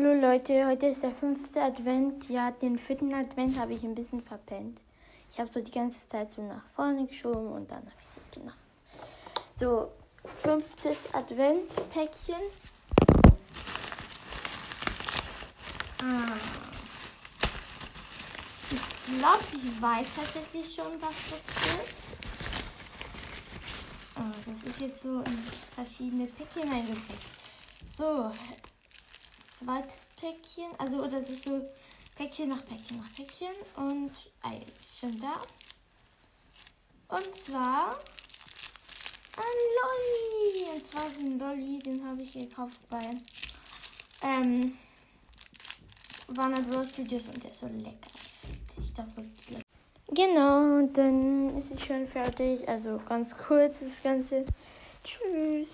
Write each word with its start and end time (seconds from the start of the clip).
Hallo 0.00 0.12
Leute, 0.12 0.64
heute 0.64 0.86
ist 0.86 1.02
der 1.02 1.10
fünfte 1.10 1.60
Advent. 1.60 2.30
Ja, 2.30 2.52
den 2.52 2.78
vierten 2.78 3.12
Advent 3.12 3.58
habe 3.58 3.74
ich 3.74 3.82
ein 3.82 3.96
bisschen 3.96 4.22
verpennt. 4.22 4.80
Ich 5.32 5.40
habe 5.40 5.52
so 5.52 5.60
die 5.60 5.72
ganze 5.72 6.06
Zeit 6.06 6.30
so 6.30 6.40
nach 6.40 6.62
vorne 6.76 7.04
geschoben 7.04 7.48
und 7.48 7.68
dann 7.68 7.78
habe 7.78 7.90
ich 8.00 8.06
es 8.06 8.40
gemacht. 8.40 8.56
So, 9.56 9.90
fünftes 10.36 11.12
Advent-Päckchen. 11.12 12.36
Ah. 16.00 16.36
Ich 18.70 19.18
glaube, 19.18 19.44
ich 19.52 19.82
weiß 19.82 20.06
tatsächlich 20.14 20.76
schon, 20.76 20.92
was 21.00 21.10
das 21.28 21.40
ist. 21.74 21.94
Ah, 24.14 24.32
das 24.46 24.62
ist 24.62 24.80
jetzt 24.80 25.02
so 25.02 25.18
in 25.22 25.38
verschiedene 25.74 26.26
Päckchen 26.26 26.72
eingepackt. 26.72 27.18
So, 27.96 28.30
zweites 29.58 30.06
Päckchen. 30.20 30.70
Also, 30.78 31.06
das 31.06 31.28
ist 31.28 31.44
so 31.44 31.68
Päckchen 32.16 32.48
nach 32.48 32.64
Päckchen 32.64 32.98
nach 32.98 33.14
Päckchen. 33.14 33.54
Und 33.76 34.12
ah, 34.42 34.52
jetzt 34.52 34.98
schon 34.98 35.20
da. 35.20 35.42
Und 37.08 37.36
zwar 37.36 37.98
ein 39.36 39.58
Lolli. 39.78 40.74
Und 40.74 40.86
zwar 40.86 41.10
so 41.10 41.20
ein 41.20 41.38
Lolli, 41.38 41.78
den 41.78 42.06
habe 42.06 42.22
ich 42.22 42.32
gekauft 42.32 42.80
bei 42.88 43.16
ähm, 44.22 44.76
Warner 46.28 46.62
Bros. 46.62 46.90
Studios 46.90 47.26
und 47.28 47.42
der 47.42 47.50
ist 47.50 47.60
so 47.60 47.66
lecker. 47.66 48.10
Das 48.74 48.84
sieht 48.84 48.98
doch 48.98 49.16
wirklich 49.16 49.50
lecker. 49.50 49.62
Genau, 50.10 50.86
dann 50.92 51.56
ist 51.56 51.70
es 51.70 51.84
schon 51.84 52.06
fertig. 52.06 52.68
Also 52.68 53.00
ganz 53.08 53.36
kurz 53.36 53.80
das 53.80 54.02
Ganze. 54.02 54.44
Tschüss. 55.04 55.66